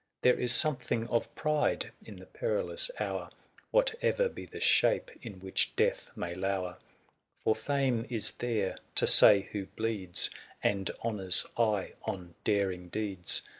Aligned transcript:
There 0.23 0.39
is 0.39 0.51
something 0.51 1.07
of 1.09 1.35
pride 1.35 1.91
in 2.03 2.15
the 2.15 2.25
perilous 2.25 2.89
hour, 2.99 3.29
440. 3.69 3.69
Whate'er 4.17 4.29
be 4.29 4.45
the 4.47 4.59
shape 4.59 5.11
in 5.21 5.33
which 5.41 5.75
deatli 5.75 6.11
may 6.15 6.33
lower; 6.33 6.79
For 7.43 7.53
Fame 7.53 8.07
is 8.09 8.31
there 8.31 8.79
to 8.95 9.05
say 9.05 9.41
who 9.51 9.67
bleeds, 9.67 10.31
And 10.63 10.89
Honour's 11.05 11.45
eye 11.55 11.93
on 12.01 12.33
daring 12.43 12.89
deeds 12.89 13.43